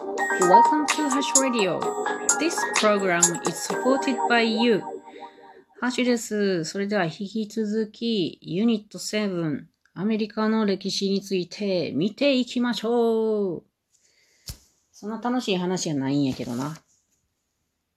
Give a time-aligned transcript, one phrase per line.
[0.00, 1.78] Welcome to Hash Radio.
[2.38, 4.80] This program is supported by you.
[5.78, 6.64] ハッシュです。
[6.64, 13.62] それでは引き続き、ユニット7、アメリカの歴史について見ていきましょう。
[14.90, 16.78] そんな楽しい話じゃないんやけどな。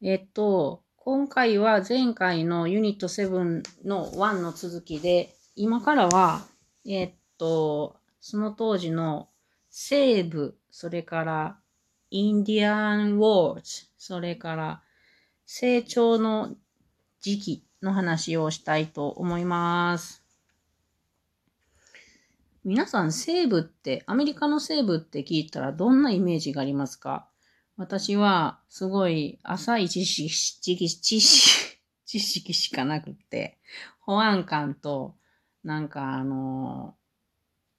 [0.00, 6.46] えっと、今回は前回のユニット7の1の続きで、今からは、
[6.86, 9.28] えっと、その当時の
[9.68, 11.58] 西部、それから
[12.10, 14.82] インディアン・ウォーズ、それから
[15.46, 16.56] 成長の
[17.20, 20.22] 時期の話をしたいと思います。
[22.64, 27.26] 皆さん西部って、アメリカの西部って聞いたらどんなイメージがありますか？
[27.76, 33.58] 私はすごい浅い知識、知識、知識、しかなくて、
[34.00, 35.14] 保安官と、
[35.64, 36.96] なんかあの、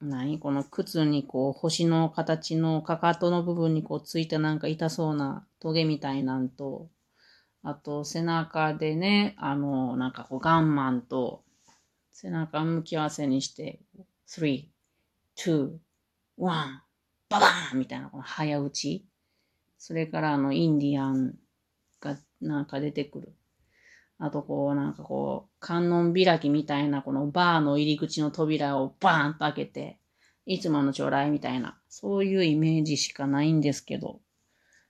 [0.00, 6.88] 何この靴にこう星の形のかかとの部分にこうついたなんか痛そうなトゲみたいなんと、
[7.64, 11.42] あと背中でね、あの、なんかこうガンマンと
[12.12, 13.80] 背中向き合わせにして、
[14.28, 14.66] 3、
[15.36, 15.78] 2、1、
[16.38, 16.82] バ
[17.28, 19.04] バーンみたいなこの早打ち。
[19.78, 21.34] それからあのインディアン
[22.00, 23.32] がなんか出てくる。
[24.18, 29.98] あとこうなんかこう観音開きみたいなこのバーの入り口の扉をバーンと開けて、
[30.44, 34.20] いつものちょうだいみたいな、そういうイメージしかないんですけど。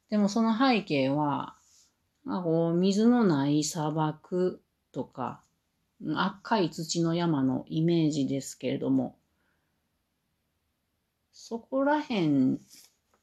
[0.08, 1.56] でもその背景は、
[2.26, 4.62] あ、こう水のない砂漠
[4.92, 5.42] とか、
[6.14, 9.16] 赤い土の山のイメージですけれども、
[11.32, 12.60] そこらへん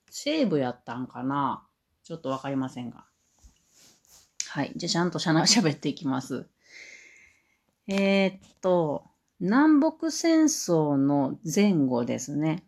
[0.10, 1.66] 西部やったんかな？
[2.04, 3.06] ちょっとわかりませんが。
[4.56, 4.72] はい。
[4.78, 6.48] じゃちゃんとしゃな、喋っていきます。
[7.90, 9.04] えー、っと、
[9.42, 12.64] 南北戦争の前後ですね。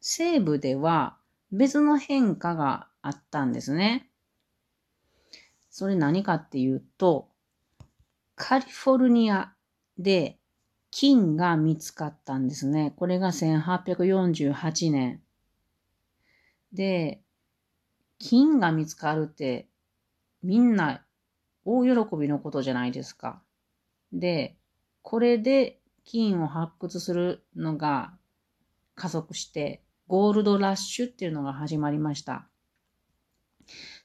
[0.00, 1.16] 西部では
[1.50, 4.08] 別の変化があったんですね。
[5.70, 7.30] それ何かっていうと、
[8.36, 9.54] カリフォルニア
[9.98, 10.38] で
[10.92, 12.94] 金が見つかったんですね。
[12.96, 15.20] これが1848年。
[16.72, 17.22] で、
[18.20, 19.66] 金が見つかるって
[20.42, 21.04] みんな
[21.64, 23.42] 大喜びのことじゃないですか。
[24.12, 24.56] で、
[25.02, 28.16] これで金を発掘するのが
[28.94, 32.46] 加速して、ゴールドラッシュっていうのが始まりました。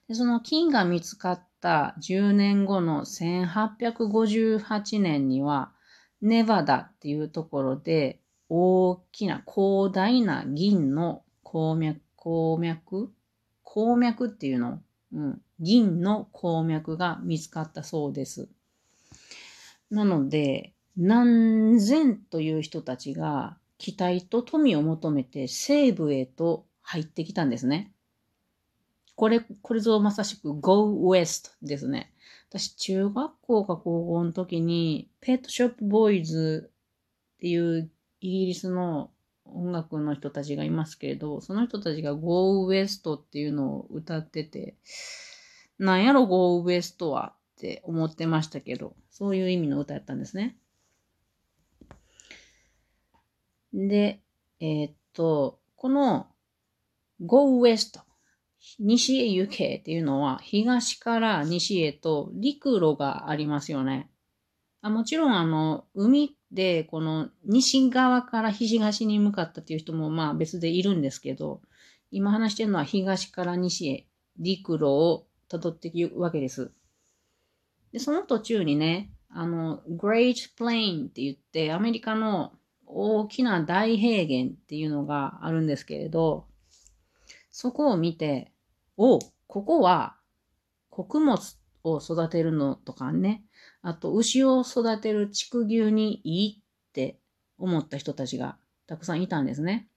[0.07, 5.71] でその金が見つかった10年後の1858年には、
[6.21, 8.19] ネバダっていうところで
[8.49, 13.13] 大きな広大な銀の鉱脈、鉱脈
[13.63, 14.81] 鉱脈っていうの、
[15.13, 18.49] うん、銀の鉱脈が見つかったそうです。
[19.89, 27.91] なので、何千という人たちが期待と富を求めて西部へと入ってきたんですね。
[29.15, 32.13] これ、これぞまさしく Go West ですね。
[32.49, 36.71] 私、中学校か高校の時に、ペットショップボーイズ
[37.35, 37.89] っていう
[38.19, 39.11] イギリスの
[39.53, 44.75] 音楽の人たちがいますけれど、その人たちが Go West っていうのを歌ってて、
[45.77, 50.57] なんやろ Go West はって思ってましたけど、そういう意味の歌やったんですね。
[53.73, 54.21] で、
[54.59, 56.27] えー、っと、この
[57.21, 57.99] Go West
[58.79, 64.09] 西へ行けっていうのは東から西へと陸路がありますよね。
[64.81, 71.61] あもちろんあの海で、この西側から東に向かったっていう人もまあ別でいるんですけど、
[72.11, 74.07] 今話してるのは東から西へ
[74.37, 76.71] 陸路を辿っていくわけです。
[77.93, 82.53] で、その途中にね、あの、Great Plain って言って、アメリカの
[82.85, 86.45] 大きな大平原っていうのがあるんですけれど、
[87.51, 88.51] そこを見て、
[88.97, 90.17] お、ここは
[90.89, 91.37] 穀物
[91.83, 93.43] を育てるのとかね、
[93.81, 97.19] あと、牛を育てる畜牛にいいって
[97.57, 99.87] 思った人たちがたくさんいたんですね。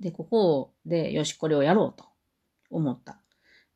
[0.00, 2.04] で、ここで、よし、これをやろうと
[2.70, 3.20] 思った。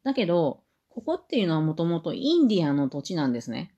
[0.03, 3.75] だけど、ここっていうのはもともとインディアンの土地なんですね。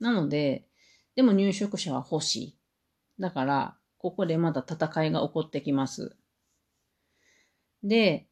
[0.00, 0.66] なので、
[1.14, 2.58] でも入植者は欲しい。
[3.18, 6.16] だから、ここでまた戦いが起こってきます。
[7.82, 8.28] で、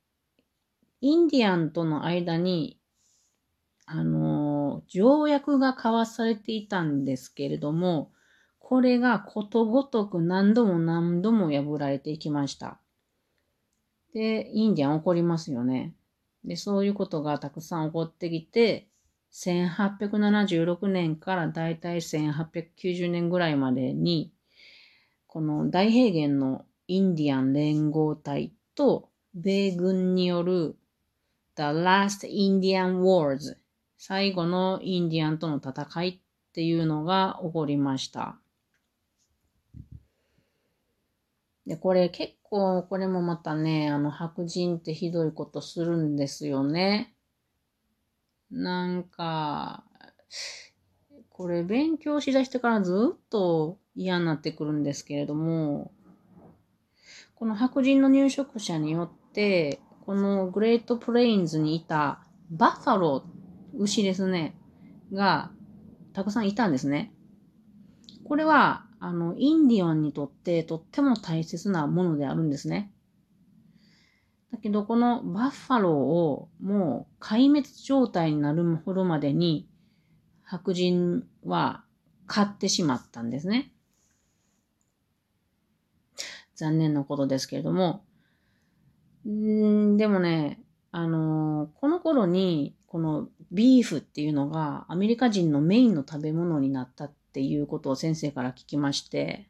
[1.00, 2.80] インディアンとの間に、
[3.86, 8.10] あの条約が交わされていたんですけれども、
[8.58, 12.78] これがことごとく何度も何度も破られていきました。
[14.14, 15.92] で、インディアン怒りますよね。
[16.44, 18.88] で、そういうことがたくさん起こってきて、
[19.32, 24.32] 1876年からだいたい1890年ぐらいまでに、
[25.26, 30.76] この大平原のインディアン連合体と米軍による
[31.56, 33.56] The Last Indian Wars
[34.06, 36.18] 最後のインディアンとの戦いっ
[36.52, 38.36] ていうのが起こりました。
[41.66, 47.14] で、これ結構、これもまたね、あの、白人ってひどいことするんですよね。
[48.50, 49.84] なんか、
[51.30, 55.92] これ勉強しだしてからずっと嫌になってくるんですけれども、
[57.36, 63.43] この白人の入植者によって、このグレートプレインズにいたバッファロー、
[63.76, 64.56] 牛ですね、
[65.12, 65.50] が
[66.12, 67.12] たくさんいたんですね。
[68.24, 72.90] これは、あの、インディアンにとってとっても大切なものであるんですね。
[74.52, 79.68] だけど、このバッファローをもう壊滅状態になるほどまでに
[80.44, 81.84] 白人は
[82.26, 83.72] 買ってしまったんですね。
[86.54, 88.04] 残念なことですけれども。
[89.28, 90.60] んでもね、
[90.92, 99.48] あのー、この頃に、このビーフっていうのがアメリカ人のメインの食べ物になったっていうことを先生から聞きまして、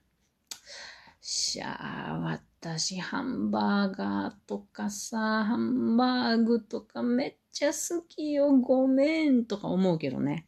[1.20, 10.46] しゃあ、私、ハンバーガーとかさ、ハンバーグとかめっちゃ好きよ、ごめんとか思うけどね。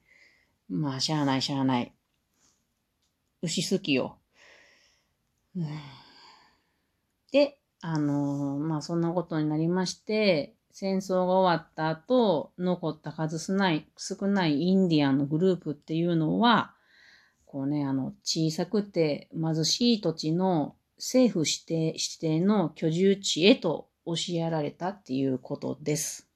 [0.70, 1.92] まあ、しゃあないしゃあない。
[3.42, 4.16] 牛好きよ。
[5.54, 5.66] うん
[7.30, 16.74] で、あのー、まあ、そんなことになりまして、戦争が終わった後、残った数少ない、少ないインディアンのグループっていうのは、
[17.46, 26.28] こうね、あの、小さくて貧しい土地の政府指定、指定の居住地へと教えられたっていうことです。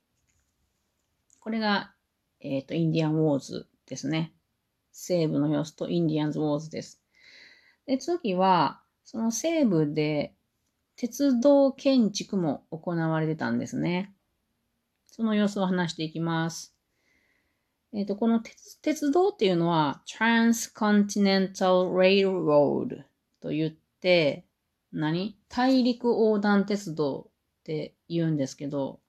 [1.41, 1.93] これが、
[2.41, 4.33] えっ、ー、と、インディアンウォーズですね。
[4.91, 7.03] 西部の様子とインディアンズウォーズです。
[7.85, 10.33] で、次は、その西部で
[10.97, 14.15] 鉄道建築も行われてたんですね。
[15.21, 16.75] その様子を話していきます。
[17.93, 18.41] えっ、ー、と、この
[18.81, 23.03] 鉄道っていうのは Transcontinental Railroad
[23.43, 24.47] と言って、
[24.95, 25.37] 何？
[25.51, 29.01] 大陸横断鉄道って言うんですけど、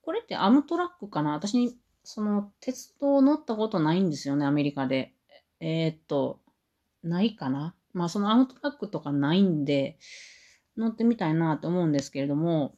[0.00, 1.32] これってアムトラックかな？
[1.32, 5.12] 私に、その鉄道乗ったことないんですよね、アメリカで。
[5.60, 6.40] えー、っと、
[7.02, 7.74] ないかな？
[7.92, 9.98] まあそのアムトラックとかないんで、
[10.78, 12.74] 乗ってみたいなと思うんですけれども、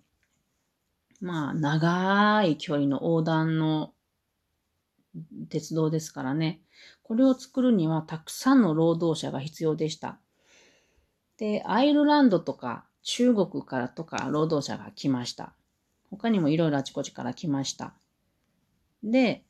[1.24, 3.94] まあ、長い距離の横断の
[5.48, 6.60] 鉄道ですからね。
[7.02, 10.18] これを作るにはたくさんの労働者が必要でした。
[11.38, 15.54] で、アイルランドとか中国からとか労働者が来ました。
[16.10, 17.94] 他にもいろいろあちこちから来ました。
[19.02, 19.44] で、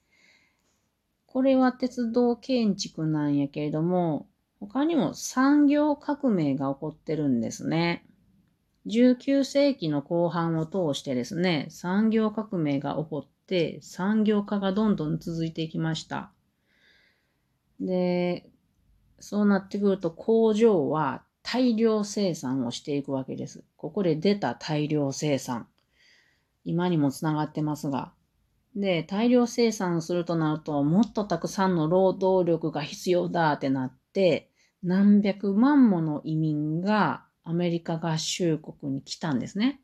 [1.27, 4.29] これは鉄道建築なんやけれども、
[4.61, 8.07] 他にも産業革命が起こってるんですね。
[8.87, 16.33] 19世紀の後半を通してですね、産業革命が起こって、産業化がどんどん続いていきました。
[17.81, 18.51] で、
[19.21, 23.65] そうなってくると工場は大量生産をしていくわけです。
[23.77, 25.69] ここで出た大量生産。
[26.65, 28.13] 今にもつながってますが。
[28.77, 34.51] で、大量生産するとなると、もっとたくさんの労働力が必要だってなって、
[34.83, 39.81] 何百万もの移民がアメリカ合衆国に来たんですね。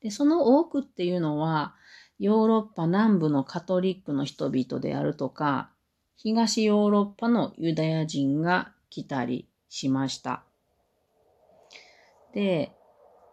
[0.00, 1.74] で、その多くっていうのは、
[2.18, 5.70] ヨーロッパ南部のカトリックの人々であるとか、
[6.16, 10.42] 東ヨーロッパのユダヤ人が来たりしました。
[12.32, 12.72] で、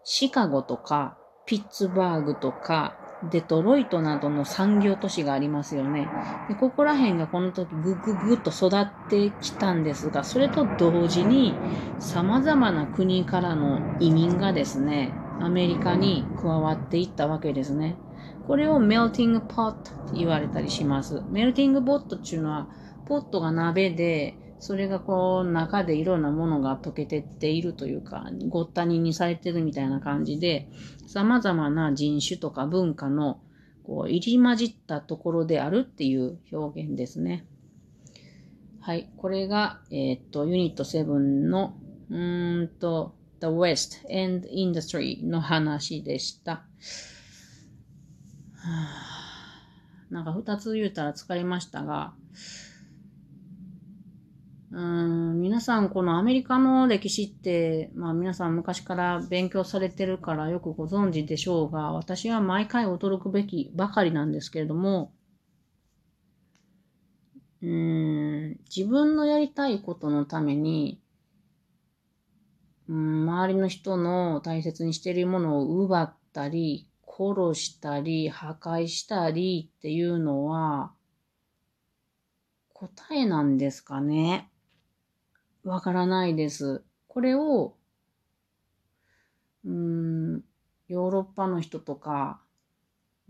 [0.04, 6.16] シカゴとか、ピッツバーグとか、デトロイトなどの産業都市がありますよね。
[6.48, 11.62] でここら辺がこの時ぐぐぐっと育ってきたんですが、それと同時に
[11.98, 18.02] 様々な国からの移民がですね、アメリカに加わっていったわけですね。
[18.44, 21.24] これをメルティングポットって言われたりします。
[21.28, 22.70] メルティングポットっていうのは、
[23.06, 30.68] ポットが鍋で、それがこう中でいろんなものが溶けてっているというか、ごったににされてるみたいな感じで、
[31.08, 33.40] 様々な人種とか文化の
[33.84, 37.46] こう入り混じったところであるっていう表現ですね。
[38.80, 39.10] はい。
[39.18, 41.06] これが、えー、っと、ユニット7
[41.50, 41.76] の、
[42.10, 46.66] うーんと、The West and Industry の話でした。
[50.10, 52.14] なんか二つ言うたら疲れましたが、
[54.76, 65.14] うん皆さん、このアメリカの歴史って、まあ皆さん昔から勉強されてるからよくご存知でしょうが、私は毎回驚くべきばかりなんですけれども、
[67.62, 71.00] うん、自分のやりたいことのために、
[72.90, 80.92] うん、周りの人の大切にしているものを奪ったり、殺したり、破壊したりっていうのは、
[82.74, 84.52] 答えなんですかね。
[85.66, 86.84] わからないです。
[87.08, 87.76] これを、
[89.66, 90.44] うん、
[90.88, 92.40] ヨーロッパの人とか、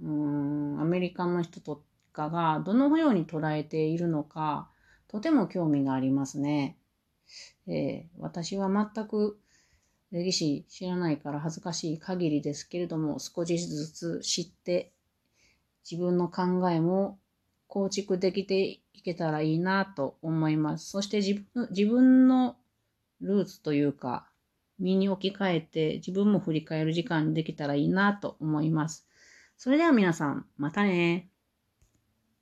[0.02, 4.70] うん、アメリカの人とかがどのように捉えているのか、
[5.08, 6.78] とても興味がありますね。
[7.68, 9.40] えー、私は全く
[10.12, 14.92] 歴史知らないから恥ずかしい限りですけれども、少しずつ知って
[15.90, 17.18] 自分の考えも
[17.68, 20.90] 構築できていけたらいいなと思います。
[20.90, 22.56] そして自分自分の
[23.22, 24.28] ルーツというか、
[24.80, 29.08] 身に置き換えて自分も振り返る時間にできたらいいなと思います。
[29.58, 31.30] それでは皆さん、またね